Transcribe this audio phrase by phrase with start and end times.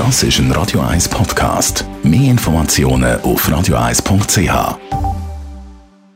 [0.00, 1.84] Das ist ein Radio 1 Podcast.
[2.02, 4.48] Mehr Informationen auf radio1.ch.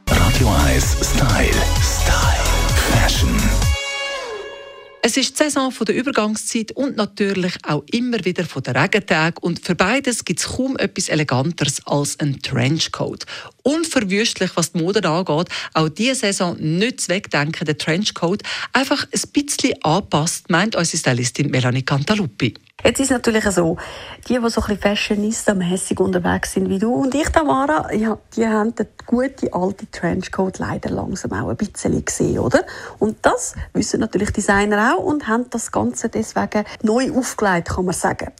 [0.08, 1.50] Radio 1 Style.
[1.82, 2.44] Style.
[2.90, 3.28] Fashion.
[5.02, 9.42] Es ist die Saison der Übergangszeit und natürlich auch immer wieder von der Regentag.
[9.42, 13.26] Und für beides gibt es kaum etwas Eleganteres als ein Trenchcoat.
[13.64, 19.30] Unverwüstlich, was die Mode angeht, auch diese Saison nicht zu wegdenken, der Trenchcoat einfach ein
[19.34, 22.54] bisschen anpasst, meint unsere Stylistin Melanie Cantaluppi.
[22.86, 23.78] Jetzt ist es natürlich so,
[24.28, 28.46] die, die so ein bisschen fashionista-mässig unterwegs sind wie du und ich, Tamara, ja, die
[28.46, 32.60] haben den guten alten Trenchcoat leider langsam auch ein bisschen gesehen, oder?
[32.98, 37.94] Und das wissen natürlich Designer auch und haben das Ganze deswegen neu aufgelegt, kann man
[37.94, 38.30] sagen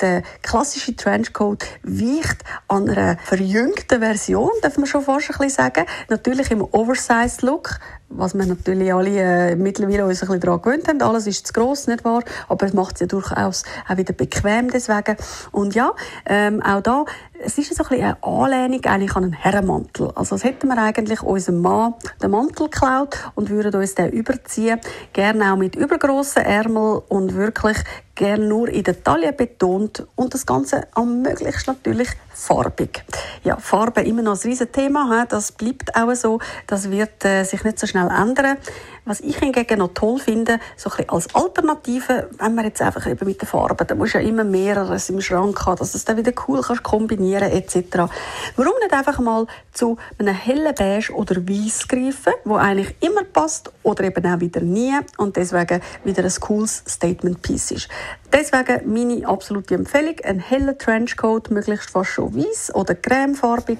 [0.00, 5.86] der klassische Trenchcoat weicht an einer verjüngten Version, darf man schon fast ein bisschen sagen.
[6.08, 7.78] Natürlich im Oversized-Look,
[8.10, 11.02] was wir natürlich alle äh, mittlerweile uns ein bisschen daran gewöhnt haben.
[11.02, 12.22] Alles ist zu gross, nicht wahr?
[12.48, 15.16] Aber es macht es ja durchaus auch wieder bequem deswegen.
[15.52, 15.92] Und ja,
[16.26, 17.04] ähm, auch da,
[17.40, 20.10] es ist so ein eine Anlehnung eigentlich an einen Herrenmantel.
[20.14, 24.80] Also als hätten wir eigentlich unserem Mann den Mantel geklaut und würden uns den überziehen.
[25.12, 27.78] Gerne auch mit übergroßen Ärmel und wirklich
[28.18, 33.04] gerne nur in der Taille betont und das Ganze am möglichst natürlich farbig.
[33.44, 37.62] Ja, Farbe immer noch ein riesen Thema, das bleibt auch so, das wird äh, sich
[37.62, 38.58] nicht so schnell ändern.
[39.04, 43.26] Was ich hingegen noch toll finde, so ein als Alternative, wenn man jetzt einfach eben
[43.26, 46.32] mit den Farben, da muss ja immer mehreres im Schrank haben, dass es dann wieder
[46.48, 48.10] cool kannst kombinieren etc.
[48.56, 53.70] Warum nicht einfach mal zu einem hellen Beige oder Weiß greifen, wo eigentlich immer passt
[53.82, 57.88] oder eben auch wieder nie und deswegen wieder ein cooles Statement Piece ist.
[58.32, 63.78] Deswegen meine absolute Empfehlung, ein heller Trenchcoat, möglichst fast schon weiß oder cremefarbig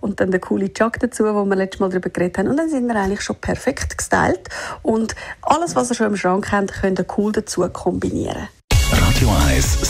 [0.00, 2.70] und dann der coole Jack dazu, wo wir letztes Mal darüber geredet haben und dann
[2.70, 4.48] sind wir eigentlich schon perfekt gestylt
[4.82, 8.48] und alles, was ihr schon im Schrank habt, könnt ihr cool dazu kombinieren.
[8.92, 9.89] Radio 1